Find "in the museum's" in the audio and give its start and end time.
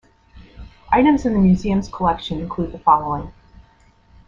1.27-1.87